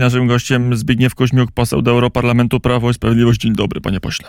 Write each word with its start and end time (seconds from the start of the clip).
Naszym 0.00 0.26
gościem 0.26 0.76
Zbigniew 0.76 1.14
Koźmiuk, 1.14 1.50
poseł 1.50 1.82
do 1.82 1.90
Europarlamentu 1.90 2.60
Prawo 2.60 2.90
i 2.90 2.94
Sprawiedliwość. 2.94 3.40
Dzień 3.40 3.52
dobry, 3.52 3.80
panie 3.80 4.00
pośle. 4.00 4.28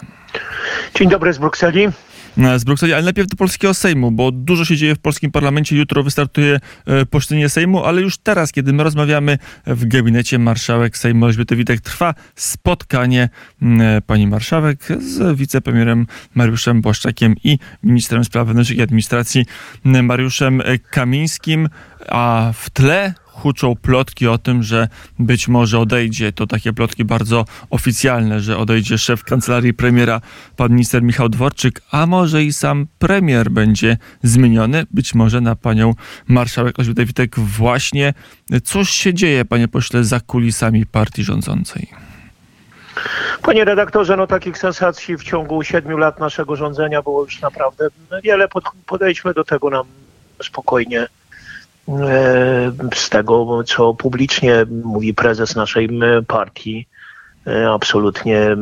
Dzień 0.95 1.09
dobry 1.09 1.33
z 1.33 1.37
Brukseli. 1.37 1.87
E, 2.37 2.59
z 2.59 2.63
Brukseli, 2.63 2.93
ale 2.93 3.03
najpierw 3.03 3.29
do 3.29 3.37
polskiego 3.37 3.73
Sejmu, 3.73 4.11
bo 4.11 4.31
dużo 4.31 4.65
się 4.65 4.77
dzieje 4.77 4.95
w 4.95 4.99
polskim 4.99 5.31
parlamencie. 5.31 5.77
Jutro 5.77 6.03
wystartuje 6.03 6.59
e, 6.85 7.05
posiedzenie 7.05 7.49
Sejmu, 7.49 7.83
ale 7.83 8.01
już 8.01 8.17
teraz, 8.17 8.51
kiedy 8.51 8.73
my 8.73 8.83
rozmawiamy 8.83 9.37
w 9.67 9.87
gabinecie 9.87 10.39
marszałek 10.39 10.97
Sejmu 10.97 11.25
Elżbiety 11.25 11.55
Witek, 11.55 11.81
trwa 11.81 12.13
spotkanie 12.35 13.29
e, 13.61 14.01
pani 14.01 14.27
marszałek 14.27 14.79
z 14.99 15.37
wicepremierem 15.37 16.07
Mariuszem 16.35 16.81
Błaszczakiem 16.81 17.35
i 17.43 17.59
ministrem 17.83 18.23
spraw 18.23 18.47
wewnętrznych 18.47 18.79
i 18.79 18.81
administracji 18.81 19.45
Mariuszem 19.83 20.61
Kamińskim, 20.89 21.69
a 22.07 22.51
w 22.55 22.69
tle 22.69 23.13
huczą 23.41 23.75
plotki 23.75 24.27
o 24.27 24.37
tym, 24.37 24.63
że 24.63 24.87
być 25.19 25.47
może 25.47 25.79
odejdzie, 25.79 26.31
to 26.31 26.47
takie 26.47 26.73
plotki 26.73 27.05
bardzo 27.05 27.45
oficjalne, 27.69 28.39
że 28.39 28.57
odejdzie 28.57 28.97
szef 28.97 29.23
kancelarii 29.23 29.73
premiera, 29.73 30.21
pan 30.57 30.71
minister 30.71 31.03
Michał 31.03 31.29
Dworczyk, 31.29 31.81
a 31.91 32.05
może 32.05 32.43
i 32.43 32.53
sam 32.53 32.87
premier 32.99 33.51
będzie 33.51 33.97
zmieniony, 34.23 34.85
być 34.91 35.15
może 35.15 35.41
na 35.41 35.55
panią 35.55 35.93
marszałek 36.27 36.79
Elżbietę 36.79 37.27
właśnie. 37.37 38.13
Cóż 38.63 38.89
się 38.89 39.13
dzieje, 39.13 39.45
panie 39.45 39.67
pośle, 39.67 40.03
za 40.03 40.19
kulisami 40.19 40.85
partii 40.85 41.23
rządzącej? 41.23 41.87
Panie 43.41 43.65
redaktorze, 43.65 44.17
no 44.17 44.27
takich 44.27 44.57
sensacji 44.57 45.17
w 45.17 45.23
ciągu 45.23 45.63
siedmiu 45.63 45.97
lat 45.97 46.19
naszego 46.19 46.55
rządzenia 46.55 47.01
było 47.01 47.23
już 47.23 47.41
naprawdę 47.41 47.87
wiele. 48.23 48.47
Podejdźmy 48.85 49.33
do 49.33 49.43
tego 49.43 49.69
nam 49.69 49.85
spokojnie. 50.43 51.07
E, 51.89 52.71
z 52.95 53.09
tego, 53.09 53.63
co 53.63 53.93
publicznie 53.93 54.65
mówi 54.83 55.13
prezes 55.13 55.55
naszej 55.55 55.89
partii, 56.27 56.87
e, 57.47 57.69
absolutnie 57.69 58.57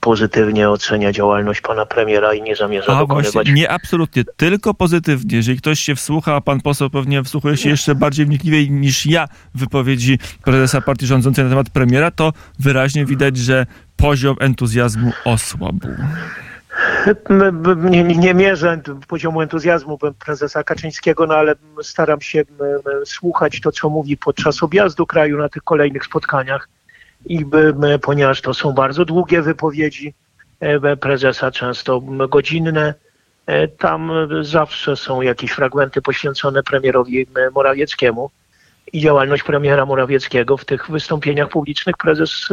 pozytywnie 0.00 0.70
ocenia 0.70 1.12
działalność 1.12 1.60
pana 1.60 1.86
premiera 1.86 2.34
i 2.34 2.42
nie 2.42 2.56
zamierza 2.56 2.92
a 2.92 2.98
dokonywać... 2.98 3.32
Właśnie, 3.32 3.52
nie 3.52 3.70
absolutnie, 3.70 4.24
tylko 4.36 4.74
pozytywnie. 4.74 5.36
Jeżeli 5.36 5.58
ktoś 5.58 5.80
się 5.80 5.94
wsłucha, 5.94 6.34
a 6.34 6.40
pan 6.40 6.60
poseł 6.60 6.90
pewnie 6.90 7.22
wsłuchuje 7.22 7.56
się 7.56 7.68
jeszcze 7.68 7.94
bardziej 7.94 8.26
wnikliwie 8.26 8.68
niż 8.68 9.06
ja 9.06 9.28
w 9.54 9.60
wypowiedzi 9.60 10.18
prezesa 10.44 10.80
partii 10.80 11.06
rządzącej 11.06 11.44
na 11.44 11.50
temat 11.50 11.70
premiera, 11.70 12.10
to 12.10 12.32
wyraźnie 12.58 13.04
widać, 13.04 13.36
że 13.36 13.66
poziom 13.96 14.36
entuzjazmu 14.40 15.12
osłabł. 15.24 15.88
Nie, 17.90 18.04
nie 18.04 18.34
mierzę 18.34 18.80
poziomu 19.08 19.42
entuzjazmu 19.42 19.98
prezesa 20.24 20.64
Kaczyńskiego, 20.64 21.26
no 21.26 21.34
ale 21.34 21.54
staram 21.82 22.20
się 22.20 22.44
słuchać 23.04 23.60
to, 23.60 23.72
co 23.72 23.90
mówi 23.90 24.16
podczas 24.16 24.62
objazdu 24.62 25.06
kraju 25.06 25.38
na 25.38 25.48
tych 25.48 25.62
kolejnych 25.62 26.04
spotkaniach. 26.04 26.68
I 27.26 27.46
ponieważ 28.02 28.40
to 28.40 28.54
są 28.54 28.72
bardzo 28.72 29.04
długie 29.04 29.42
wypowiedzi 29.42 30.14
e, 30.60 30.96
prezesa, 30.96 31.50
często 31.50 32.00
godzinne, 32.00 32.94
e, 33.46 33.68
tam 33.68 34.10
zawsze 34.40 34.96
są 34.96 35.20
jakieś 35.22 35.50
fragmenty 35.50 36.02
poświęcone 36.02 36.62
premierowi 36.62 37.26
Morawieckiemu 37.54 38.30
i 38.92 39.00
działalność 39.00 39.42
premiera 39.42 39.86
Morawieckiego 39.86 40.56
w 40.56 40.64
tych 40.64 40.90
wystąpieniach 40.90 41.48
publicznych 41.48 41.96
prezes 41.96 42.48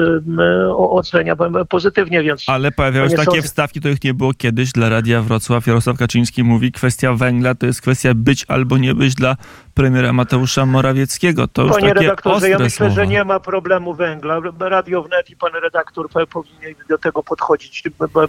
ocenia 0.78 1.36
pozytywnie, 1.70 2.24
więc... 2.24 2.44
Ale 2.48 2.72
pojawiały 2.72 3.10
się 3.10 3.16
takie 3.16 3.42
wstawki, 3.42 3.80
których 3.80 4.04
nie 4.04 4.14
było 4.14 4.34
kiedyś 4.34 4.72
dla 4.72 4.90
Radia 4.90 5.22
Wrocław. 5.22 5.68
Jarosław 5.68 5.98
Kaczyński 5.98 6.44
mówi, 6.44 6.72
kwestia 6.72 7.14
węgla 7.14 7.56
to 7.56 7.66
jest 7.66 7.82
kwestia 7.82 8.14
być 8.16 8.46
albo 8.48 8.78
nie 8.78 8.96
być 8.96 9.16
dla 9.16 9.36
premiera 9.74 10.14
Mateusza 10.14 10.66
Morawieckiego. 10.66 11.48
To 11.48 11.62
już 11.62 11.72
Panie 11.72 11.88
takie 11.88 12.00
redaktorze, 12.00 12.50
ja 12.50 12.60
myślę, 12.60 12.70
słowa. 12.70 12.96
że 12.96 13.08
nie 13.08 13.24
ma 13.24 13.40
problemu 13.40 13.94
węgla. 13.94 14.40
Radio 14.60 15.04
Wnet 15.04 15.30
i 15.30 15.36
pan 15.36 15.52
redaktor 15.64 16.10
powinien 16.10 16.76
do 16.90 16.98
tego 16.98 17.24
podchodzić 17.24 17.84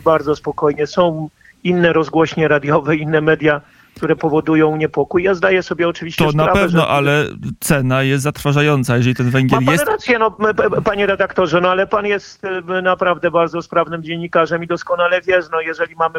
bardzo 0.04 0.36
spokojnie. 0.36 0.86
Są 0.86 1.28
inne 1.64 1.92
rozgłośnie 1.92 2.48
radiowe, 2.48 2.96
inne 2.96 3.20
media 3.20 3.60
które 3.96 4.16
powodują 4.16 4.76
niepokój. 4.76 5.22
Ja 5.22 5.34
zdaję 5.34 5.62
sobie 5.62 5.88
oczywiście 5.88 6.24
to 6.24 6.30
sprawę, 6.30 6.50
To 6.50 6.54
na 6.54 6.62
pewno, 6.62 6.80
że... 6.80 6.88
ale 6.88 7.24
cena 7.60 8.02
jest 8.02 8.24
zatrważająca, 8.24 8.96
jeżeli 8.96 9.16
ten 9.16 9.30
węgiel 9.30 9.60
Ma 9.60 9.66
pan 9.66 9.72
jest... 9.74 9.86
rację, 9.86 10.18
no, 10.18 10.36
panie 10.84 11.06
redaktorze, 11.06 11.60
no 11.60 11.70
ale 11.70 11.86
pan 11.86 12.06
jest 12.06 12.42
naprawdę 12.82 13.30
bardzo 13.30 13.62
sprawnym 13.62 14.02
dziennikarzem 14.02 14.64
i 14.64 14.66
doskonale 14.66 15.20
wie, 15.20 15.40
no 15.52 15.60
jeżeli 15.60 15.96
mamy 15.96 16.18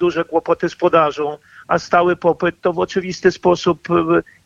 duże 0.00 0.24
kłopoty 0.24 0.68
z 0.68 0.76
podażą, 0.76 1.38
a 1.68 1.78
stały 1.78 2.16
popyt, 2.16 2.60
to 2.60 2.72
w 2.72 2.78
oczywisty 2.78 3.30
sposób, 3.30 3.88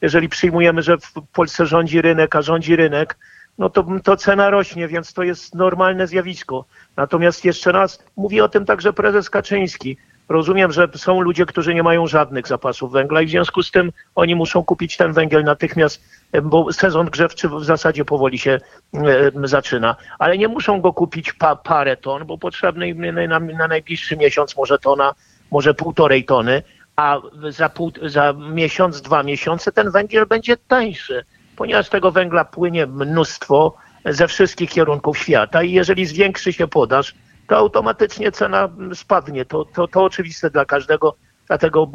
jeżeli 0.02 0.28
przyjmujemy, 0.28 0.82
że 0.82 0.98
w 0.98 1.12
Polsce 1.32 1.66
rządzi 1.66 2.02
rynek, 2.02 2.36
a 2.36 2.42
rządzi 2.42 2.76
rynek, 2.76 3.16
no 3.58 3.70
to, 3.70 3.86
to 4.04 4.16
cena 4.16 4.50
rośnie, 4.50 4.88
więc 4.88 5.12
to 5.12 5.22
jest 5.22 5.54
normalne 5.54 6.06
zjawisko. 6.06 6.64
Natomiast 6.96 7.44
jeszcze 7.44 7.72
raz, 7.72 8.04
mówi 8.16 8.40
o 8.40 8.48
tym 8.48 8.64
także 8.64 8.92
prezes 8.92 9.30
Kaczyński. 9.30 9.96
Rozumiem, 10.28 10.72
że 10.72 10.88
są 10.96 11.20
ludzie, 11.20 11.46
którzy 11.46 11.74
nie 11.74 11.82
mają 11.82 12.06
żadnych 12.06 12.48
zapasów 12.48 12.92
węgla 12.92 13.22
i 13.22 13.26
w 13.26 13.30
związku 13.30 13.62
z 13.62 13.70
tym 13.70 13.92
oni 14.14 14.34
muszą 14.34 14.64
kupić 14.64 14.96
ten 14.96 15.12
węgiel 15.12 15.44
natychmiast, 15.44 16.04
bo 16.42 16.72
sezon 16.72 17.06
grzewczy 17.06 17.48
w 17.48 17.64
zasadzie 17.64 18.04
powoli 18.04 18.38
się 18.38 18.60
e, 18.94 19.00
zaczyna. 19.44 19.96
Ale 20.18 20.38
nie 20.38 20.48
muszą 20.48 20.80
go 20.80 20.92
kupić 20.92 21.32
pa, 21.32 21.56
parę 21.56 21.96
ton, 21.96 22.24
bo 22.26 22.38
potrzebny 22.38 22.88
im 22.88 23.14
na, 23.28 23.40
na 23.40 23.68
najbliższy 23.68 24.16
miesiąc 24.16 24.56
może 24.56 24.78
tona, 24.78 25.14
może 25.50 25.74
półtorej 25.74 26.24
tony, 26.24 26.62
a 26.96 27.20
za, 27.48 27.68
pół, 27.68 27.92
za 28.02 28.32
miesiąc, 28.32 29.02
dwa 29.02 29.22
miesiące 29.22 29.72
ten 29.72 29.90
węgiel 29.90 30.26
będzie 30.26 30.56
tańszy, 30.56 31.24
ponieważ 31.56 31.88
tego 31.88 32.12
węgla 32.12 32.44
płynie 32.44 32.86
mnóstwo 32.86 33.76
ze 34.04 34.28
wszystkich 34.28 34.70
kierunków 34.70 35.18
świata 35.18 35.62
i 35.62 35.72
jeżeli 35.72 36.06
zwiększy 36.06 36.52
się 36.52 36.68
podaż, 36.68 37.14
to 37.48 37.56
automatycznie 37.56 38.32
cena 38.32 38.68
spadnie. 38.94 39.44
To, 39.44 39.64
to, 39.64 39.88
to 39.88 40.04
oczywiste 40.04 40.50
dla 40.50 40.64
każdego, 40.64 41.14
dlatego 41.46 41.90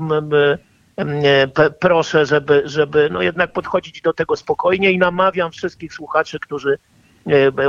proszę, 1.80 2.26
żeby, 2.26 2.62
żeby 2.66 3.10
no 3.12 3.22
jednak 3.22 3.52
podchodzić 3.54 4.02
do 4.02 4.14
tego 4.14 4.36
spokojnie 4.36 4.92
i 4.92 4.98
namawiam 4.98 5.52
wszystkich 5.52 5.94
słuchaczy, 5.94 6.40
którzy 6.40 6.78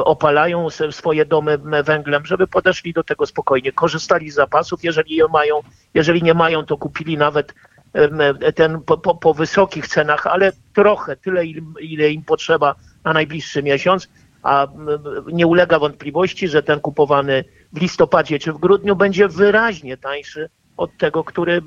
opalają 0.04 0.70
swoje 0.90 1.24
domy 1.24 1.58
węglem, 1.84 2.26
żeby 2.26 2.46
podeszli 2.46 2.92
do 2.92 3.04
tego 3.04 3.26
spokojnie, 3.26 3.72
korzystali 3.72 4.30
z 4.30 4.34
zapasów, 4.34 4.84
jeżeli 4.84 5.16
je 5.16 5.28
mają, 5.32 5.60
jeżeli 5.94 6.22
nie 6.22 6.34
mają, 6.34 6.64
to 6.64 6.76
kupili 6.76 7.16
nawet 7.16 7.54
ten 8.54 8.80
po, 8.80 8.98
po, 8.98 9.14
po 9.14 9.34
wysokich 9.34 9.88
cenach, 9.88 10.26
ale 10.26 10.52
trochę, 10.74 11.16
tyle 11.16 11.46
ile 11.80 12.10
im 12.10 12.22
potrzeba 12.24 12.74
na 13.04 13.12
najbliższy 13.12 13.62
miesiąc, 13.62 14.08
a 14.42 14.66
nie 15.32 15.46
ulega 15.46 15.78
wątpliwości, 15.78 16.48
że 16.48 16.62
ten 16.62 16.80
kupowany 16.80 17.44
w 17.72 17.80
listopadzie 17.80 18.38
czy 18.38 18.52
w 18.52 18.58
grudniu 18.58 18.96
będzie 18.96 19.28
wyraźnie 19.28 19.96
tańszy 19.96 20.50
od 20.78 20.96
tego, 20.96 21.24
który 21.24 21.62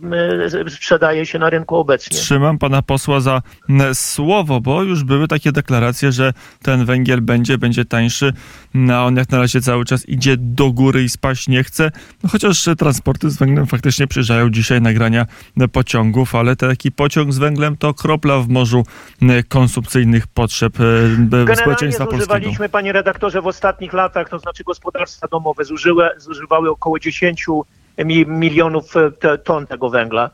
sprzedaje 0.69 1.25
się 1.25 1.39
na 1.39 1.49
rynku 1.49 1.75
obecnie. 1.75 2.17
Trzymam 2.17 2.57
pana 2.57 2.81
posła 2.81 3.19
za 3.19 3.41
słowo, 3.94 4.61
bo 4.61 4.83
już 4.83 5.03
były 5.03 5.27
takie 5.27 5.51
deklaracje, 5.51 6.11
że 6.11 6.33
ten 6.61 6.85
węgiel 6.85 7.21
będzie, 7.21 7.57
będzie 7.57 7.85
tańszy, 7.85 8.33
a 8.94 9.05
on 9.05 9.16
jak 9.16 9.29
na 9.29 9.38
razie 9.38 9.61
cały 9.61 9.85
czas 9.85 10.09
idzie 10.09 10.38
do 10.38 10.71
góry 10.71 11.03
i 11.03 11.09
spaść 11.09 11.47
nie 11.47 11.63
chce, 11.63 11.91
no, 12.23 12.29
chociaż 12.29 12.69
transporty 12.77 13.29
z 13.29 13.38
węglem 13.38 13.66
faktycznie 13.67 14.07
przyjeżdżają 14.07 14.50
dzisiaj 14.50 14.81
nagrania 14.81 15.25
pociągów, 15.71 16.35
ale 16.35 16.55
taki 16.55 16.91
pociąg 16.91 17.33
z 17.33 17.38
węglem 17.38 17.77
to 17.77 17.94
kropla 17.94 18.39
w 18.39 18.47
morzu 18.47 18.83
konsumpcyjnych 19.50 20.27
potrzeb 20.27 20.73
Generalnie 21.17 21.55
społeczeństwa 21.55 22.05
polskiego. 22.05 22.69
panie 22.71 22.94
redaktorze, 22.94 23.41
w 23.41 23.47
ostatnich 23.47 23.94
latach, 23.94 24.29
to 24.29 24.39
znaczy 24.39 24.63
gospodarstwa 24.63 25.27
domowe 25.27 25.66
zużyły, 25.66 26.09
zużywały 26.17 26.69
około 26.69 27.00
10 27.00 27.45
milionów 28.28 28.94
e, 28.97 29.38
ton 29.38 29.68
tego 29.68 29.90
węgla. 29.90 30.29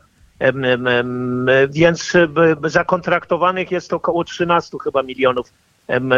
Więc 1.70 2.16
e, 2.16 2.28
zakontraktowanych 2.70 3.72
jest 3.72 3.94
około 3.94 4.24
13 4.24 4.78
chyba 4.84 5.04
milionów 5.04 5.54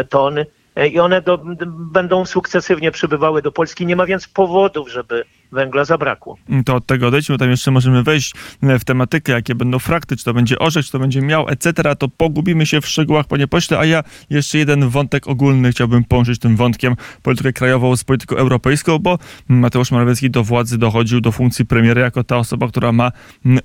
ton 0.08 0.38
e, 0.76 0.88
i 0.88 0.98
one 0.98 1.22
do, 1.22 1.38
będą 1.68 2.24
sukcesywnie 2.24 2.90
przybywały 2.90 3.42
do 3.42 3.52
Polski. 3.52 3.86
Nie 3.86 3.96
ma 3.96 4.06
więc 4.06 4.28
powodów, 4.28 4.90
żeby 4.90 5.24
węgla 5.52 5.84
zabrakło. 5.84 6.36
To 6.64 6.74
od 6.74 6.86
tego 6.86 7.06
odejdźmy, 7.06 7.38
tam 7.38 7.50
jeszcze 7.50 7.70
możemy 7.70 8.02
wejść 8.02 8.34
e, 8.62 8.78
w 8.78 8.84
tematykę, 8.84 9.32
jakie 9.32 9.54
będą 9.54 9.78
frakty, 9.78 10.16
czy 10.16 10.24
to 10.24 10.34
będzie 10.34 10.58
orzeć, 10.58 10.86
czy 10.86 10.92
to 10.92 10.98
będzie 10.98 11.22
miał, 11.22 11.48
etc., 11.48 11.96
to 11.98 12.08
pogubimy 12.08 12.66
się 12.66 12.80
w 12.80 12.86
szczegółach, 12.86 13.26
panie 13.26 13.48
pośle, 13.48 13.78
a 13.78 13.84
ja 13.84 14.02
jeszcze 14.30 14.58
jeden 14.58 14.88
wątek 14.88 15.28
ogólny 15.28 15.72
chciałbym 15.72 16.04
połączyć 16.04 16.38
tym 16.38 16.56
wątkiem 16.56 16.96
politykę 17.22 17.52
krajową 17.52 17.96
z 17.96 18.04
polityką 18.04 18.36
europejską, 18.36 18.98
bo 18.98 19.18
Mateusz 19.48 19.90
Morawiecki 19.90 20.30
do 20.30 20.44
władzy 20.44 20.78
dochodził 20.78 21.20
do 21.20 21.32
funkcji 21.32 21.66
premiera 21.66 22.02
jako 22.02 22.24
ta 22.24 22.36
osoba, 22.36 22.68
która 22.68 22.92
ma 22.92 23.12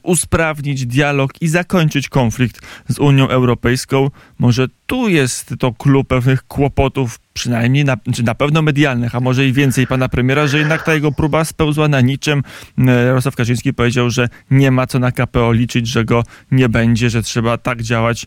usprawnić 0.03 0.85
dialog 0.85 1.41
i 1.41 1.47
zakończyć 1.47 2.09
konflikt 2.09 2.61
z 2.89 2.99
Unią 2.99 3.27
Europejską. 3.27 4.09
Może 4.39 4.67
tu 4.85 5.09
jest 5.09 5.53
to 5.59 5.73
klub 5.73 6.07
pewnych 6.07 6.43
kłopotów 6.43 7.19
przynajmniej 7.35 7.85
na, 7.85 7.97
czy 8.13 8.23
na 8.23 8.35
pewno 8.35 8.61
medialnych, 8.61 9.15
a 9.15 9.19
może 9.19 9.45
i 9.45 9.53
więcej 9.53 9.87
pana 9.87 10.09
premiera, 10.09 10.47
że 10.47 10.57
jednak 10.57 10.83
ta 10.83 10.93
jego 10.93 11.11
próba 11.11 11.45
spełzła 11.45 11.87
na 11.87 12.01
niczym. 12.01 12.43
Jarosław 12.77 13.35
Kaczyński 13.35 13.73
powiedział, 13.73 14.09
że 14.09 14.27
nie 14.51 14.71
ma 14.71 14.87
co 14.87 14.99
na 14.99 15.11
KPO 15.11 15.51
liczyć, 15.51 15.87
że 15.87 16.05
go 16.05 16.23
nie 16.51 16.69
będzie, 16.69 17.09
że 17.09 17.21
trzeba 17.21 17.57
tak 17.57 17.81
działać, 17.81 18.25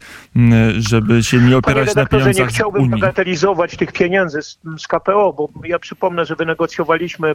żeby 0.78 1.22
się 1.22 1.38
nie 1.38 1.56
opierać 1.56 1.94
na 1.94 2.06
pieniądzach 2.06 2.46
nie 2.46 2.46
chciałbym 2.46 2.82
Unii. 2.82 3.00
bagatelizować 3.00 3.76
tych 3.76 3.92
pieniędzy 3.92 4.42
z, 4.42 4.58
z 4.78 4.86
KPO, 4.86 5.32
bo 5.32 5.50
ja 5.64 5.78
przypomnę, 5.78 6.26
że 6.26 6.36
wynegocjowaliśmy 6.36 7.32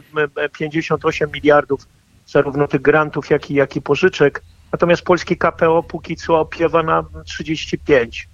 58 0.52 1.30
miliardów 1.30 1.88
zarówno 2.26 2.68
tych 2.68 2.82
grantów, 2.82 3.30
jak 3.30 3.50
i, 3.50 3.54
jak 3.54 3.76
i 3.76 3.82
pożyczek. 3.82 4.42
Natomiast 4.72 5.02
polski 5.02 5.36
KPO 5.36 5.82
póki 5.82 6.16
co 6.16 6.40
opiewa 6.40 6.82
na 6.82 7.04
35. 7.24 8.28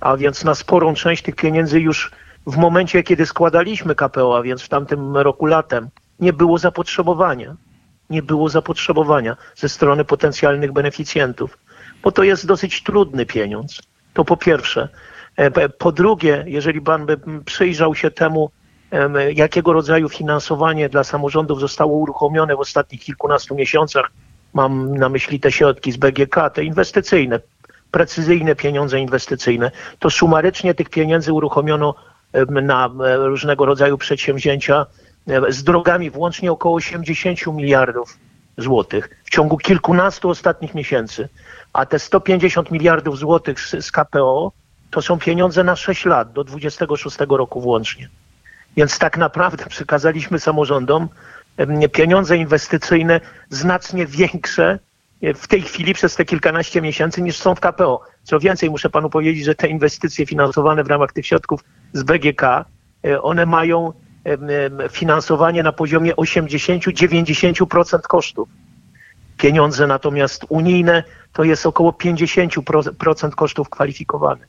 A 0.00 0.16
więc 0.16 0.44
na 0.44 0.54
sporą 0.54 0.94
część 0.94 1.22
tych 1.22 1.34
pieniędzy 1.36 1.80
już 1.80 2.10
w 2.46 2.56
momencie, 2.56 3.02
kiedy 3.02 3.26
składaliśmy 3.26 3.94
KPO, 3.94 4.38
a 4.38 4.42
więc 4.42 4.62
w 4.62 4.68
tamtym 4.68 5.16
roku 5.16 5.46
latem, 5.46 5.88
nie 6.20 6.32
było 6.32 6.58
zapotrzebowania. 6.58 7.56
Nie 8.10 8.22
było 8.22 8.48
zapotrzebowania 8.48 9.36
ze 9.56 9.68
strony 9.68 10.04
potencjalnych 10.04 10.72
beneficjentów, 10.72 11.58
bo 12.02 12.12
to 12.12 12.22
jest 12.22 12.46
dosyć 12.46 12.82
trudny 12.82 13.26
pieniądz. 13.26 13.82
To 14.14 14.24
po 14.24 14.36
pierwsze. 14.36 14.88
E, 15.36 15.68
po 15.68 15.92
drugie, 15.92 16.44
jeżeli 16.46 16.80
pan 16.80 17.06
by 17.06 17.20
przyjrzał 17.44 17.94
się 17.94 18.10
temu, 18.10 18.50
jakiego 19.34 19.72
rodzaju 19.72 20.08
finansowanie 20.08 20.88
dla 20.88 21.04
samorządów 21.04 21.60
zostało 21.60 21.96
uruchomione 21.96 22.56
w 22.56 22.60
ostatnich 22.60 23.00
kilkunastu 23.00 23.54
miesiącach, 23.54 24.10
mam 24.54 24.96
na 24.96 25.08
myśli 25.08 25.40
te 25.40 25.52
środki 25.52 25.92
z 25.92 25.96
BGK, 25.96 26.50
te 26.54 26.64
inwestycyjne, 26.64 27.40
precyzyjne 27.90 28.56
pieniądze 28.56 29.00
inwestycyjne, 29.00 29.70
to 29.98 30.10
sumarycznie 30.10 30.74
tych 30.74 30.90
pieniędzy 30.90 31.32
uruchomiono 31.32 31.94
na 32.62 32.90
różnego 33.16 33.66
rodzaju 33.66 33.98
przedsięwzięcia 33.98 34.86
z 35.48 35.64
drogami 35.64 36.10
włącznie 36.10 36.52
około 36.52 36.74
80 36.74 37.46
miliardów 37.46 38.18
złotych 38.58 39.22
w 39.24 39.30
ciągu 39.30 39.58
kilkunastu 39.58 40.28
ostatnich 40.28 40.74
miesięcy. 40.74 41.28
A 41.72 41.86
te 41.86 41.98
150 41.98 42.70
miliardów 42.70 43.18
złotych 43.18 43.60
z, 43.60 43.92
KPO 43.92 44.52
to 44.90 45.02
są 45.02 45.18
pieniądze 45.18 45.64
na 45.64 45.76
6 45.76 46.04
lat, 46.04 46.32
do 46.32 46.44
26 46.44 47.16
roku 47.28 47.60
włącznie. 47.60 48.08
Więc 48.76 48.98
tak 48.98 49.18
naprawdę 49.18 49.66
przekazaliśmy 49.66 50.38
samorządom 50.38 51.08
pieniądze 51.92 52.36
inwestycyjne 52.36 53.20
znacznie 53.50 54.06
większe 54.06 54.78
w 55.22 55.46
tej 55.48 55.62
chwili 55.62 55.94
przez 55.94 56.16
te 56.16 56.24
kilkanaście 56.24 56.82
miesięcy 56.82 57.22
niż 57.22 57.36
są 57.36 57.54
w 57.54 57.60
KPO. 57.60 58.00
Co 58.22 58.40
więcej, 58.40 58.70
muszę 58.70 58.90
panu 58.90 59.10
powiedzieć, 59.10 59.44
że 59.44 59.54
te 59.54 59.68
inwestycje 59.68 60.26
finansowane 60.26 60.84
w 60.84 60.86
ramach 60.86 61.12
tych 61.12 61.26
środków 61.26 61.64
z 61.92 62.02
BGK, 62.02 62.42
e, 63.04 63.22
one 63.22 63.46
mają 63.46 63.92
finansowanie 64.90 65.62
na 65.62 65.72
poziomie 65.72 66.16
80-90% 66.16 68.00
kosztów. 68.00 68.48
Pieniądze 69.36 69.86
natomiast 69.86 70.46
unijne 70.48 71.04
to 71.32 71.44
jest 71.44 71.66
około 71.66 71.92
50% 71.92 73.30
kosztów 73.30 73.70
kwalifikowanych. 73.70 74.48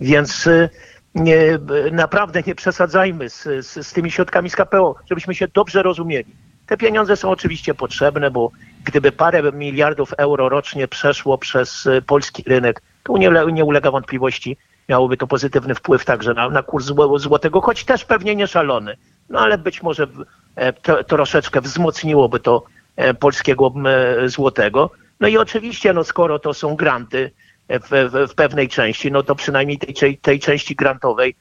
Więc 0.00 0.46
e, 0.46 0.68
nie, 1.14 1.58
naprawdę 1.92 2.42
nie 2.46 2.54
przesadzajmy 2.54 3.30
z, 3.30 3.42
z, 3.42 3.86
z 3.86 3.92
tymi 3.92 4.10
środkami 4.10 4.50
z 4.50 4.56
KPO, 4.56 4.94
żebyśmy 5.08 5.34
się 5.34 5.48
dobrze 5.48 5.82
rozumieli. 5.82 6.32
Te 6.66 6.76
pieniądze 6.76 7.16
są 7.16 7.30
oczywiście 7.30 7.74
potrzebne, 7.74 8.30
bo 8.30 8.50
gdyby 8.84 9.12
parę 9.12 9.52
miliardów 9.52 10.12
euro 10.12 10.48
rocznie 10.48 10.88
przeszło 10.88 11.38
przez 11.38 11.86
e, 11.86 12.02
polski 12.02 12.44
rynek, 12.46 12.82
to 13.04 13.18
nie, 13.18 13.30
nie 13.52 13.64
ulega 13.64 13.90
wątpliwości, 13.90 14.56
miałoby 14.88 15.16
to 15.16 15.26
pozytywny 15.26 15.74
wpływ 15.74 16.04
także 16.04 16.34
na, 16.34 16.48
na 16.48 16.62
kurs 16.62 16.92
złotego, 17.16 17.60
choć 17.60 17.84
też 17.84 18.04
pewnie 18.04 18.36
nie 18.36 18.46
szalony. 18.46 18.96
No 19.28 19.40
ale 19.40 19.58
być 19.58 19.82
może 19.82 20.06
e, 20.56 20.72
to, 20.72 21.04
troszeczkę 21.04 21.60
wzmocniłoby 21.60 22.40
to 22.40 22.64
e, 22.96 23.14
polskiego 23.14 23.74
złotego. 24.26 24.90
No 25.20 25.28
i 25.28 25.38
oczywiście, 25.38 25.92
no 25.92 26.04
skoro 26.04 26.38
to 26.38 26.54
są 26.54 26.76
granty, 26.76 27.30
w, 27.68 28.10
w, 28.10 28.32
w 28.32 28.34
pewnej 28.34 28.68
części, 28.68 29.12
no 29.12 29.22
to 29.22 29.34
przynajmniej 29.34 29.78
tej, 29.78 30.18
tej 30.18 30.40
części 30.40 30.76
grantowej 30.76 31.34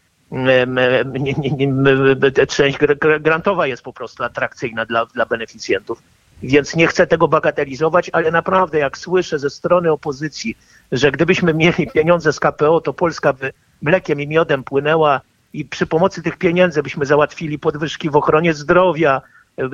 część 2.48 2.78
grantowa 3.19 3.68
jest 3.68 3.83
po 3.83 3.94
prostu 3.94 4.24
atrakcyjna 4.24 4.86
dla, 4.86 5.06
dla 5.06 5.25
beneficjentów. 5.25 6.01
Więc 6.44 6.75
nie 6.75 6.88
chcę 6.88 7.07
tego 7.07 7.28
bagatelizować, 7.28 8.10
ale 8.13 8.31
naprawdę 8.31 8.78
jak 8.78 8.98
słyszę 8.98 9.39
ze 9.39 9.50
strony 9.50 9.92
opozycji, 9.92 10.57
że 10.92 11.12
gdybyśmy 11.12 11.54
mieli 11.54 11.88
pieniądze 11.94 12.34
z 12.34 12.39
KPO, 12.39 12.81
to 12.81 12.94
Polska 12.94 13.34
by 13.34 13.54
mlekiem 13.81 14.22
i 14.22 14.28
miodem 14.28 14.63
płynęła 14.63 15.22
i 15.54 15.66
przy 15.66 15.88
pomocy 15.88 16.24
tych 16.24 16.38
pieniędzy 16.38 16.84
byśmy 16.84 17.06
załatwili 17.06 17.60
podwyżki 17.60 18.10
w 18.10 18.16
ochronie 18.16 18.54
zdrowia, 18.54 19.22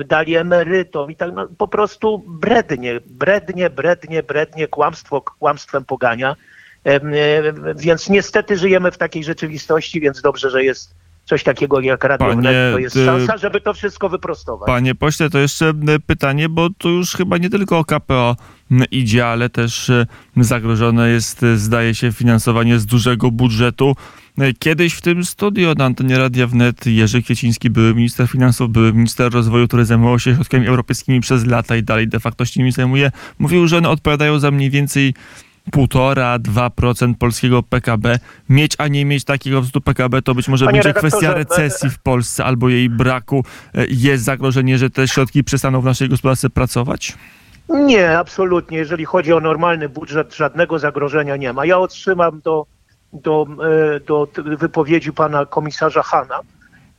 dali 0.06 0.36
emerytom 0.36 1.10
i 1.10 1.16
tak 1.16 1.32
no, 1.34 1.48
po 1.58 1.68
prostu 1.68 2.24
brednie, 2.26 3.00
brednie, 3.06 3.70
brednie, 3.70 4.22
brednie, 4.22 4.68
kłamstwo 4.68 5.20
kłamstwem 5.20 5.84
pogania. 5.84 6.36
E, 6.84 7.00
więc 7.76 8.08
niestety 8.08 8.56
żyjemy 8.56 8.90
w 8.90 8.98
takiej 8.98 9.24
rzeczywistości, 9.24 10.00
więc 10.00 10.20
dobrze, 10.20 10.50
że 10.50 10.64
jest 10.64 10.94
coś 11.24 11.42
takiego 11.42 11.80
jak 11.80 12.04
Radio 12.04 12.26
Panie, 12.26 12.40
Wnet, 12.40 12.72
to 12.72 12.78
jest 12.78 12.96
szansa, 13.04 13.36
żeby 13.36 13.60
to 13.60 13.74
wszystko 13.74 14.08
wyprostować. 14.08 14.66
Panie 14.66 14.94
pośle, 14.94 15.30
to 15.30 15.38
jeszcze 15.38 15.72
pytanie, 16.06 16.48
bo 16.48 16.70
tu 16.70 16.88
już 16.88 17.12
chyba 17.12 17.38
nie 17.38 17.50
tylko 17.50 17.78
o 17.78 17.84
KPO 17.84 18.36
idzie, 18.90 19.26
ale 19.26 19.48
też 19.48 19.90
zagrożone 20.36 21.10
jest, 21.10 21.44
zdaje 21.56 21.94
się, 21.94 22.12
finansowanie 22.12 22.78
z 22.78 22.86
dużego 22.86 23.30
budżetu. 23.30 23.96
Kiedyś 24.58 24.94
w 24.94 25.00
tym 25.00 25.24
studio 25.24 25.74
na 25.78 25.84
antenie 25.84 26.18
Radia 26.18 26.46
Wnet 26.46 26.86
Jerzy 26.86 27.22
Kwieciński, 27.22 27.70
były 27.70 27.94
minister 27.94 28.28
finansów, 28.28 28.70
były 28.70 28.92
minister 28.92 29.32
rozwoju, 29.32 29.68
który 29.68 29.84
zajmował 29.84 30.18
się 30.18 30.34
środkami 30.34 30.66
europejskimi 30.66 31.20
przez 31.20 31.46
lata 31.46 31.76
i 31.76 31.82
dalej 31.82 32.08
de 32.08 32.20
facto 32.20 32.44
się 32.44 32.60
nimi 32.60 32.72
zajmuje, 32.72 33.12
mówił, 33.38 33.68
że 33.68 33.78
one 33.78 33.88
odpowiadają 33.88 34.38
za 34.38 34.50
mniej 34.50 34.70
więcej 34.70 35.14
1,5-2% 35.72 37.14
polskiego 37.18 37.62
PKB. 37.62 38.18
Mieć, 38.48 38.74
a 38.78 38.88
nie 38.88 39.04
mieć 39.04 39.24
takiego 39.24 39.60
wzrostu 39.60 39.80
PKB 39.80 40.22
to 40.22 40.34
być 40.34 40.48
może 40.48 40.64
Panie 40.64 40.82
będzie 40.82 40.98
kwestia 40.98 41.30
e, 41.30 41.34
recesji 41.34 41.90
w 41.90 41.98
Polsce 41.98 42.44
albo 42.44 42.68
jej 42.68 42.90
braku. 42.90 43.44
E, 43.74 43.84
jest 43.88 44.24
zagrożenie, 44.24 44.78
że 44.78 44.90
te 44.90 45.08
środki 45.08 45.44
przestaną 45.44 45.80
w 45.80 45.84
naszej 45.84 46.08
gospodarce 46.08 46.50
pracować? 46.50 47.16
Nie, 47.68 48.18
absolutnie. 48.18 48.78
Jeżeli 48.78 49.04
chodzi 49.04 49.32
o 49.32 49.40
normalny 49.40 49.88
budżet, 49.88 50.34
żadnego 50.34 50.78
zagrożenia 50.78 51.36
nie 51.36 51.52
ma. 51.52 51.66
Ja 51.66 51.78
otrzymam 51.78 52.40
do, 52.40 52.66
do, 53.12 53.46
e, 53.96 54.00
do 54.00 54.28
wypowiedzi 54.58 55.12
pana 55.12 55.46
komisarza 55.46 56.02
Hana, 56.02 56.40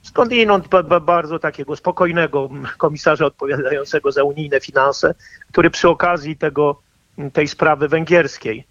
skądinąd 0.02 0.68
bardzo 1.02 1.40
takiego 1.40 1.76
spokojnego 1.76 2.50
komisarza 2.78 3.26
odpowiadającego 3.26 4.12
za 4.12 4.24
unijne 4.24 4.60
finanse, 4.60 5.16
który 5.52 5.70
przy 5.70 5.90
okazji 5.90 6.38
tego 6.38 6.85
tej 7.34 7.48
sprawy 7.48 7.88
węgierskiej 7.88 8.68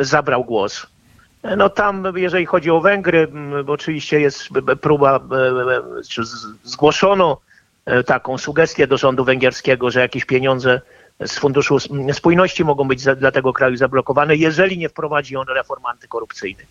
zabrał 0.00 0.44
głos. 0.44 0.86
No 1.56 1.68
tam, 1.68 2.04
jeżeli 2.16 2.46
chodzi 2.46 2.70
o 2.70 2.80
Węgry, 2.80 3.28
oczywiście 3.66 4.20
jest 4.20 4.48
próba, 4.80 5.20
zgłoszono 6.62 7.40
e, 7.86 8.04
taką 8.04 8.38
sugestię 8.38 8.86
do 8.86 8.96
rządu 8.96 9.24
węgierskiego, 9.24 9.90
że 9.90 10.00
jakieś 10.00 10.24
pieniądze 10.24 10.80
z 11.26 11.38
Funduszu 11.38 11.78
Spójności 12.12 12.64
mogą 12.64 12.88
być 12.88 13.04
dla 13.04 13.32
tego 13.32 13.52
kraju 13.52 13.76
zablokowane, 13.76 14.36
jeżeli 14.36 14.78
nie 14.78 14.88
wprowadzi 14.88 15.36
on 15.36 15.46
reform 15.48 15.86
antykorupcyjnych. 15.86 16.66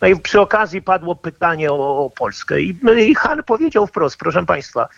No 0.00 0.08
i 0.08 0.20
przy 0.20 0.40
okazji 0.40 0.82
padło 0.82 1.14
pytanie 1.14 1.72
o, 1.72 2.04
o 2.04 2.10
Polskę 2.10 2.60
i, 2.60 2.78
i 2.98 3.14
Han 3.14 3.42
powiedział 3.42 3.86
wprost, 3.86 4.16
proszę 4.16 4.46
Państwa, 4.46 4.88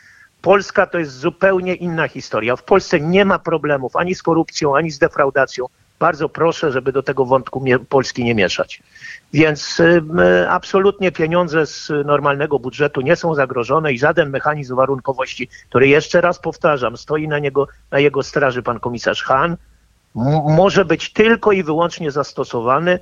Polska 0.42 0.86
to 0.86 0.98
jest 0.98 1.18
zupełnie 1.18 1.74
inna 1.74 2.08
historia. 2.08 2.56
W 2.56 2.62
Polsce 2.62 3.00
nie 3.00 3.24
ma 3.24 3.38
problemów 3.38 3.96
ani 3.96 4.14
z 4.14 4.22
korupcją, 4.22 4.76
ani 4.76 4.90
z 4.90 4.98
defraudacją. 4.98 5.66
Bardzo 5.98 6.28
proszę, 6.28 6.72
żeby 6.72 6.92
do 6.92 7.02
tego 7.02 7.24
wątku 7.24 7.64
Polski 7.88 8.24
nie 8.24 8.34
mieszać. 8.34 8.82
Więc 9.32 9.80
y, 9.80 10.02
absolutnie 10.48 11.12
pieniądze 11.12 11.66
z 11.66 11.92
normalnego 12.04 12.58
budżetu 12.58 13.00
nie 13.00 13.16
są 13.16 13.34
zagrożone 13.34 13.92
i 13.92 13.98
żaden 13.98 14.30
mechanizm 14.30 14.76
warunkowości, 14.76 15.48
który 15.68 15.88
jeszcze 15.88 16.20
raz 16.20 16.38
powtarzam, 16.38 16.96
stoi 16.96 17.28
na, 17.28 17.38
niego, 17.38 17.68
na 17.90 17.98
jego 17.98 18.22
straży 18.22 18.62
pan 18.62 18.80
komisarz 18.80 19.22
Hahn, 19.22 19.54
może 20.48 20.84
być 20.84 21.12
tylko 21.12 21.52
i 21.52 21.62
wyłącznie 21.62 22.10
zastosowany 22.10 22.98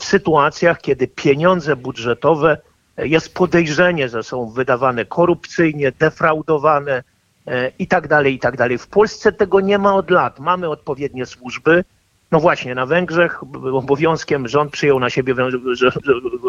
w 0.00 0.04
sytuacjach, 0.04 0.80
kiedy 0.80 1.08
pieniądze 1.08 1.76
budżetowe 1.76 2.58
jest 2.98 3.34
podejrzenie, 3.34 4.08
że 4.08 4.22
są 4.22 4.50
wydawane 4.50 5.04
korupcyjnie, 5.04 5.92
defraudowane 5.92 7.02
e, 7.46 7.72
i 7.78 7.86
tak 7.86 8.08
dalej, 8.08 8.34
i 8.34 8.38
tak 8.38 8.56
dalej. 8.56 8.78
W 8.78 8.86
Polsce 8.86 9.32
tego 9.32 9.60
nie 9.60 9.78
ma 9.78 9.94
od 9.94 10.10
lat. 10.10 10.40
Mamy 10.40 10.68
odpowiednie 10.68 11.26
służby. 11.26 11.84
No 12.32 12.40
właśnie, 12.40 12.74
na 12.74 12.86
Węgrzech 12.86 13.42
obowiązkiem 13.72 14.48
rząd 14.48 14.72
przyjął 14.72 15.00
na 15.00 15.10
siebie 15.10 15.34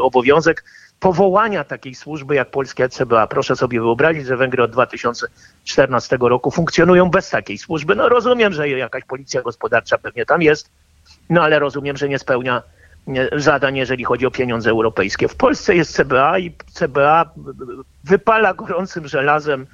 obowiązek 0.01 0.63
powołania 1.00 1.63
takiej 1.63 1.96
służby 1.96 2.36
jak 2.36 2.51
polskie 2.51 2.89
CBA. 2.89 3.27
Proszę 3.27 3.56
sobie 3.56 3.80
wyobrazić, 3.80 4.25
że 4.25 4.38
Węgry 4.38 4.63
od 4.63 4.72
2014 4.72 6.18
roku 6.22 6.51
funkcjonują 6.51 7.10
bez 7.10 7.30
takiej 7.30 7.58
służby. 7.58 7.96
No 7.96 8.10
rozumiem, 8.10 8.54
że 8.54 8.70
jakaś 8.70 9.04
policja 9.04 9.42
gospodarcza 9.42 9.98
pewnie 9.98 10.25
tam 10.25 10.42
jest, 10.42 10.70
no 11.30 11.42
ale 11.42 11.60
rozumiem, 11.60 11.98
że 11.98 12.10
nie 12.10 12.20
spełnia 12.20 12.63
zadań, 13.36 13.78
jeżeli 13.78 14.04
chodzi 14.04 14.26
o 14.26 14.32
pieniądze 14.32 14.70
europejskie. 14.70 15.28
W 15.28 15.36
Polsce 15.36 15.76
jest 15.76 15.96
CBA 15.96 16.40
i 16.40 16.52
CBA 16.74 17.30
wypala 18.04 18.54
gorącym 18.54 19.08
żelazem 19.08 19.68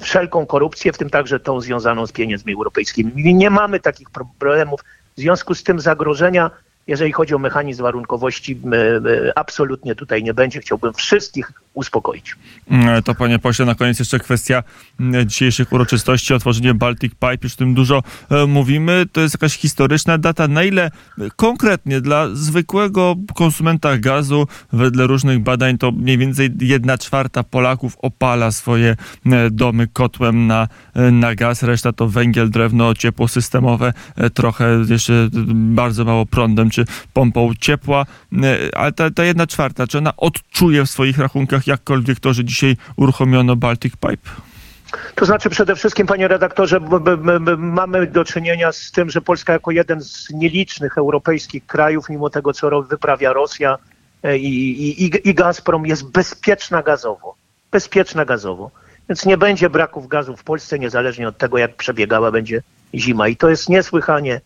wszelką 0.00 0.46
korupcję, 0.46 0.92
w 0.92 0.98
tym 0.98 1.10
także 1.10 1.40
tą 1.40 1.60
związaną 1.60 2.06
z 2.06 2.12
pieniędzmi 2.12 2.54
europejskimi. 2.54 3.34
Nie 3.34 3.50
mamy 3.50 3.80
takich 3.80 4.10
problemów. 4.10 4.80
W 5.16 5.20
związku 5.20 5.54
z 5.54 5.62
tym 5.62 5.80
zagrożenia 5.80 6.50
jeżeli 6.86 7.12
chodzi 7.12 7.34
o 7.34 7.38
mechanizm 7.38 7.82
warunkowości, 7.82 8.60
absolutnie 9.34 9.94
tutaj 9.94 10.22
nie 10.22 10.34
będzie. 10.34 10.60
Chciałbym 10.60 10.94
wszystkich 10.94 11.52
uspokoić. 11.76 12.36
Mm, 12.70 13.02
to 13.02 13.14
panie 13.14 13.38
pośle, 13.38 13.66
na 13.66 13.74
koniec 13.74 13.98
jeszcze 13.98 14.18
kwestia 14.18 14.62
mm, 15.00 15.28
dzisiejszych 15.28 15.72
uroczystości, 15.72 16.34
otworzenie 16.34 16.74
Baltic 16.74 17.12
Pipe, 17.12 17.38
już 17.42 17.52
o 17.52 17.56
tym 17.56 17.74
dużo 17.74 18.02
e, 18.30 18.46
mówimy. 18.46 19.06
To 19.12 19.20
jest 19.20 19.34
jakaś 19.34 19.58
historyczna 19.58 20.18
data. 20.18 20.48
Na 20.48 20.64
ile 20.64 20.90
konkretnie 21.36 22.00
dla 22.00 22.28
zwykłego 22.32 23.16
konsumenta 23.34 23.98
gazu, 23.98 24.46
wedle 24.72 25.06
różnych 25.06 25.38
badań, 25.38 25.78
to 25.78 25.92
mniej 25.92 26.18
więcej 26.18 26.50
jedna 26.60 26.98
czwarta 26.98 27.42
Polaków 27.42 27.96
opala 27.98 28.52
swoje 28.52 28.96
e, 29.26 29.50
domy 29.50 29.86
kotłem 29.86 30.46
na, 30.46 30.68
e, 30.94 31.10
na 31.10 31.34
gaz, 31.34 31.62
reszta 31.62 31.92
to 31.92 32.08
węgiel, 32.08 32.50
drewno, 32.50 32.94
ciepło 32.94 33.28
systemowe, 33.28 33.92
trochę 34.34 34.84
jeszcze 34.88 35.28
bardzo 35.54 36.04
mało 36.04 36.26
prądem 36.26 36.70
czy 36.70 36.84
pompą 37.12 37.50
ciepła, 37.60 38.06
ale 38.72 38.92
ta, 38.92 39.10
ta 39.10 39.24
jedna 39.24 39.46
czwarta, 39.46 39.86
czy 39.86 39.98
ona 39.98 40.16
odczuje 40.16 40.84
w 40.84 40.90
swoich 40.90 41.18
rachunkach 41.18 41.65
jakkolwiek 41.66 42.20
to, 42.20 42.32
że 42.32 42.44
dzisiaj 42.44 42.76
uruchomiono 42.96 43.56
Baltic 43.56 43.92
Pipe? 43.92 44.30
To 45.14 45.26
znaczy 45.26 45.50
przede 45.50 45.76
wszystkim, 45.76 46.06
panie 46.06 46.28
redaktorze, 46.28 46.80
mamy 47.58 48.06
do 48.06 48.24
czynienia 48.24 48.72
z 48.72 48.92
tym, 48.92 49.10
że 49.10 49.20
Polska 49.20 49.52
jako 49.52 49.70
jeden 49.70 50.00
z 50.02 50.30
nielicznych 50.30 50.98
europejskich 50.98 51.66
krajów, 51.66 52.08
mimo 52.08 52.30
tego, 52.30 52.52
co 52.52 52.82
wyprawia 52.82 53.32
Rosja 53.32 53.78
e, 54.22 54.38
i, 54.38 55.04
i, 55.04 55.28
i 55.28 55.34
Gazprom, 55.34 55.86
jest 55.86 56.10
bezpieczna 56.10 56.82
gazowo. 56.82 57.34
Bezpieczna 57.70 58.24
gazowo. 58.24 58.70
Więc 59.08 59.26
nie 59.26 59.36
będzie 59.36 59.70
braków 59.70 60.08
gazu 60.08 60.36
w 60.36 60.44
Polsce, 60.44 60.78
niezależnie 60.78 61.28
od 61.28 61.38
tego, 61.38 61.58
jak 61.58 61.76
przebiegała 61.76 62.30
będzie 62.30 62.62
zima. 62.94 63.28
I 63.28 63.36
to 63.36 63.48
jest 63.50 63.68
niesłychanie 63.68 64.40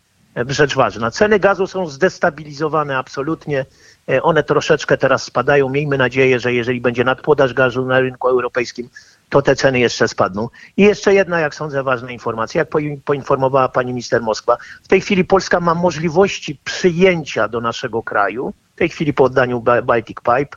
rzecz 0.49 0.75
ważna. 0.75 1.10
Ceny 1.10 1.38
gazu 1.38 1.66
są 1.66 1.87
zdestabilizowane 1.87 2.99
absolutnie. 2.99 3.66
E, 4.08 4.22
one 4.22 4.42
troszeczkę 4.42 4.99
teraz 4.99 5.22
spadają. 5.22 5.68
Miejmy 5.68 5.99
nadzieję, 5.99 6.40
że 6.40 6.52
jeżeli 6.52 6.80
będzie 6.80 7.04
nadpodaż 7.04 7.54
gazu 7.54 7.87
na 7.87 8.00
rynku 8.00 8.28
europejskim, 8.28 8.88
to 9.28 9.42
te 9.42 9.56
ceny 9.56 9.78
jeszcze 9.80 10.08
spadną. 10.08 10.49
I 10.76 10.82
jeszcze 10.82 11.14
jedna, 11.14 11.40
jak 11.40 11.54
sądzę, 11.54 11.82
ważna 11.82 12.10
informacja. 12.10 12.58
Jak 12.58 12.68
poinformowała 13.04 13.68
pani 13.68 13.92
minister 13.92 14.22
Moskwa, 14.22 14.56
w 14.82 14.88
tej 14.88 15.00
chwili 15.00 15.25
Polska 15.25 15.60
ma 15.60 15.75
możliwości 15.75 16.58
przyjęcia 16.64 17.49
do 17.49 17.60
naszego 17.60 18.02
kraju, 18.02 18.52
w 18.75 18.78
tej 18.78 18.88
chwili 18.88 19.12
po 19.12 19.25
oddaniu 19.25 19.64
Baltic 19.84 20.16
Pipe, 20.16 20.56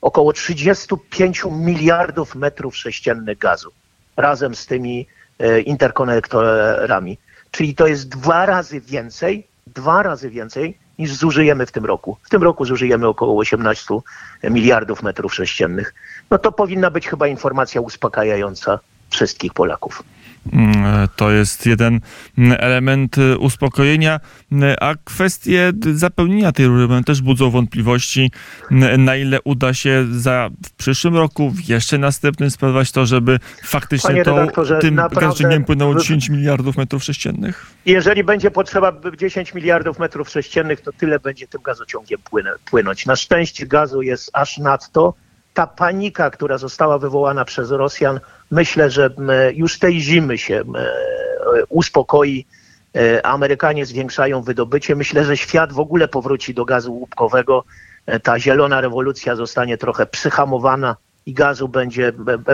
około 0.00 0.32
35 0.32 1.44
miliardów 1.50 2.34
metrów 2.34 2.76
sześciennych 2.76 3.38
gazu 3.38 3.72
razem 4.16 4.54
z 4.54 4.66
tymi 4.66 5.06
e, 5.38 5.60
interkonektorami. 5.60 7.18
Czyli 7.54 7.74
to 7.74 7.86
jest 7.86 8.08
dwa 8.08 8.46
razy 8.46 8.80
więcej, 8.80 9.46
dwa 9.66 10.02
razy 10.02 10.30
więcej 10.30 10.78
niż 10.98 11.14
zużyjemy 11.14 11.66
w 11.66 11.72
tym 11.72 11.84
roku. 11.84 12.16
W 12.22 12.28
tym 12.30 12.42
roku 12.42 12.64
zużyjemy 12.64 13.06
około 13.06 13.40
18 13.40 13.94
miliardów 14.44 15.02
metrów 15.02 15.34
sześciennych. 15.34 15.94
No 16.30 16.38
to 16.38 16.52
powinna 16.52 16.90
być 16.90 17.08
chyba 17.08 17.26
informacja 17.26 17.80
uspokajająca 17.80 18.78
wszystkich 19.10 19.52
Polaków. 19.52 20.02
To 21.16 21.30
jest 21.30 21.66
jeden 21.66 22.00
element 22.58 23.16
uspokojenia, 23.38 24.20
a 24.80 24.94
kwestie 25.04 25.72
zapełnienia 25.94 26.52
tej 26.52 26.66
rury 26.66 27.04
też 27.04 27.22
budzą 27.22 27.50
wątpliwości, 27.50 28.30
na 28.98 29.16
ile 29.16 29.42
uda 29.42 29.74
się 29.74 30.06
za 30.10 30.50
w 30.66 30.72
przyszłym 30.72 31.16
roku, 31.16 31.50
w 31.50 31.68
jeszcze 31.68 31.98
następnym 31.98 32.50
sprawować 32.50 32.92
to, 32.92 33.06
żeby 33.06 33.38
faktycznie 33.64 34.24
to 34.24 34.46
tym 34.80 35.00
gazociągiem 35.20 35.64
płynęło 35.64 35.94
10 35.94 36.28
miliardów 36.28 36.76
metrów 36.76 37.04
sześciennych? 37.04 37.66
Jeżeli 37.86 38.24
będzie 38.24 38.50
potrzeba 38.50 38.92
10 39.18 39.54
miliardów 39.54 39.98
metrów 39.98 40.28
sześciennych, 40.28 40.80
to 40.80 40.92
tyle 40.92 41.20
będzie 41.20 41.48
tym 41.48 41.62
gazociągiem 41.62 42.20
płynąć. 42.64 43.06
Na 43.06 43.16
szczęście 43.16 43.66
gazu 43.66 44.02
jest 44.02 44.30
aż 44.32 44.58
nadto 44.58 45.14
ta 45.54 45.66
panika, 45.66 46.30
która 46.30 46.58
została 46.58 46.98
wywołana 46.98 47.44
przez 47.44 47.70
Rosjan, 47.70 48.20
myślę, 48.54 48.90
że 48.90 49.10
już 49.54 49.78
tej 49.78 50.00
zimy 50.00 50.38
się 50.38 50.64
uspokoi. 51.68 52.46
E, 52.96 53.26
Amerykanie 53.26 53.86
zwiększają 53.86 54.42
wydobycie. 54.42 54.96
Myślę, 54.96 55.24
że 55.24 55.36
świat 55.36 55.72
w 55.72 55.80
ogóle 55.80 56.08
powróci 56.08 56.54
do 56.54 56.64
gazu 56.64 56.94
łupkowego. 56.94 57.64
E, 58.06 58.20
ta 58.20 58.38
zielona 58.38 58.80
rewolucja 58.80 59.36
zostanie 59.36 59.78
trochę 59.78 60.06
przyhamowana 60.06 60.96
i 61.26 61.32
gazu 61.32 61.68
będzie 61.68 62.12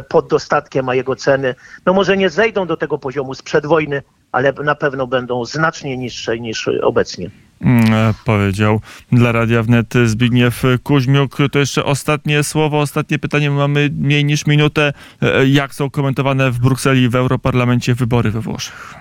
pod 0.09 0.29
dostatkiem, 0.29 0.89
a 0.89 0.95
jego 0.95 1.17
ceny, 1.17 1.55
no 1.87 1.93
może 1.93 2.17
nie 2.17 2.31
zejdą 2.31 2.67
do 2.67 2.77
tego 2.77 2.99
poziomu 2.99 3.35
sprzed 3.35 3.67
wojny, 3.67 4.03
ale 4.33 4.53
na 4.53 4.75
pewno 4.75 5.07
będą 5.07 5.45
znacznie 5.45 5.97
niższe 5.97 6.39
niż 6.39 6.69
obecnie. 6.83 7.31
Mm, 7.61 7.95
e, 7.95 8.15
powiedział 8.25 8.81
dla 9.13 9.33
Radia 9.33 9.63
Wnet 9.63 9.95
Zbigniew 10.05 10.63
Kuźmiuk. 10.83 11.37
To 11.53 11.59
jeszcze 11.59 11.85
ostatnie 11.85 12.43
słowo, 12.43 12.81
ostatnie 12.81 13.19
pytanie. 13.19 13.51
Mamy 13.51 13.91
mniej 13.93 14.25
niż 14.25 14.47
minutę. 14.47 14.93
E, 15.23 15.47
jak 15.47 15.75
są 15.75 15.91
komentowane 15.91 16.51
w 16.51 16.59
Brukseli 16.59 17.09
w 17.09 17.15
Europarlamencie 17.15 17.95
wybory 17.95 18.31
we 18.31 18.41
Włoszech? 18.41 18.95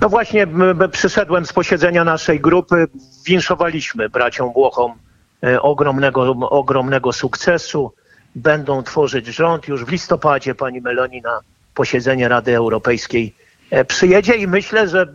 No 0.00 0.08
właśnie 0.08 0.46
przyszedłem 0.92 1.46
z 1.46 1.52
posiedzenia 1.52 2.04
naszej 2.04 2.40
grupy. 2.40 2.86
Winszowaliśmy 3.26 4.08
braciom 4.08 4.52
Włochom 4.52 4.92
e, 5.44 5.62
ogromnego, 5.62 6.22
ogromnego 6.50 7.12
sukcesu. 7.12 7.92
Będą 8.34 8.82
tworzyć 8.82 9.26
rząd. 9.26 9.68
Już 9.68 9.84
w 9.84 9.88
listopadzie 9.88 10.54
pani 10.54 10.80
Meloni 10.80 11.22
na 11.22 11.40
posiedzenie 11.74 12.28
Rady 12.28 12.56
Europejskiej 12.56 13.34
przyjedzie 13.88 14.34
i 14.34 14.46
myślę, 14.46 14.88
że 14.88 15.06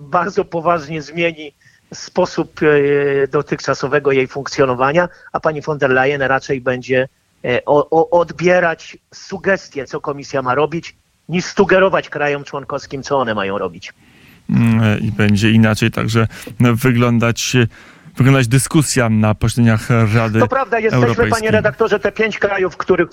bardzo 0.00 0.44
poważnie 0.44 1.02
zmieni 1.02 1.52
sposób 1.94 2.60
e, 2.62 3.28
dotychczasowego 3.28 4.12
jej 4.12 4.26
funkcjonowania, 4.26 5.08
a 5.32 5.40
pani 5.40 5.62
von 5.62 5.78
der 5.78 5.90
Leyen 5.90 6.22
raczej 6.22 6.60
będzie 6.60 7.08
e, 7.44 7.64
odbierać 8.10 8.98
sugestie, 9.14 9.86
co 9.86 10.00
komisja 10.00 10.42
ma 10.42 10.54
robić, 10.54 10.96
niż 11.28 11.44
sugerować 11.44 12.08
krajom 12.08 12.44
członkowskim, 12.44 13.02
co 13.02 13.18
one 13.18 13.34
mają 13.34 13.58
robić. 13.58 13.92
Mm, 14.50 14.82
e, 14.82 14.98
I 14.98 15.12
będzie 15.12 15.50
inaczej 15.50 15.90
także 15.90 16.26
wyglądać 16.60 17.56
wyglądać 18.16 18.48
dyskusja 18.48 19.08
na 19.08 19.34
posiedzeniach 19.34 19.88
Rady 20.14 20.40
To 20.40 20.48
prawda, 20.48 20.78
jesteśmy, 20.78 21.26
panie 21.26 21.50
redaktorze, 21.50 22.00
te 22.00 22.12
pięć 22.12 22.38
krajów, 22.38 22.74
w 22.74 22.76
których 22.76 23.08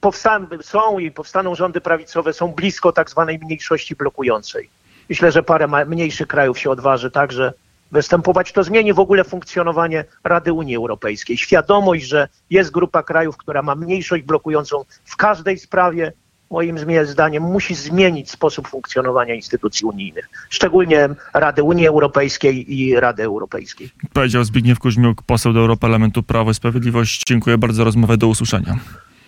powstaną, 0.00 0.46
są 0.62 0.98
i 0.98 1.10
powstaną 1.10 1.54
rządy 1.54 1.80
prawicowe, 1.80 2.32
są 2.32 2.48
blisko 2.48 2.92
tak 2.92 3.10
zwanej 3.10 3.38
mniejszości 3.38 3.96
blokującej. 3.96 4.68
Myślę, 5.08 5.32
że 5.32 5.42
parę 5.42 5.84
mniejszych 5.86 6.26
krajów 6.26 6.58
się 6.58 6.70
odważy 6.70 7.10
także 7.10 7.52
występować. 7.92 8.52
To 8.52 8.64
zmieni 8.64 8.92
w 8.92 8.98
ogóle 8.98 9.24
funkcjonowanie 9.24 10.04
Rady 10.24 10.52
Unii 10.52 10.76
Europejskiej. 10.76 11.36
Świadomość, 11.36 12.04
że 12.04 12.28
jest 12.50 12.70
grupa 12.70 13.02
krajów, 13.02 13.36
która 13.36 13.62
ma 13.62 13.74
mniejszość 13.74 14.22
blokującą 14.22 14.84
w 15.04 15.16
każdej 15.16 15.58
sprawie, 15.58 16.12
moim 16.50 16.78
zdaniem, 17.04 17.42
musi 17.42 17.74
zmienić 17.74 18.30
sposób 18.30 18.68
funkcjonowania 18.68 19.34
instytucji 19.34 19.86
unijnych, 19.86 20.28
szczególnie 20.50 21.08
Rady 21.34 21.62
Unii 21.62 21.86
Europejskiej 21.86 22.78
i 22.78 23.00
Rady 23.00 23.22
Europejskiej. 23.22 23.90
Powiedział 24.12 24.44
Zbigniew 24.44 24.78
Kuźmiuk, 24.78 25.22
poseł 25.22 25.52
do 25.52 25.60
Europarlamentu 25.60 26.22
Prawo 26.22 26.50
i 26.50 26.54
Sprawiedliwość. 26.54 27.22
Dziękuję 27.28 27.58
bardzo 27.58 27.76
za 27.76 27.84
rozmowę. 27.84 28.16
Do 28.16 28.28
usłyszenia. 28.28 28.76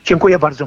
Dziękuję 0.05 0.39
bardzo. 0.39 0.65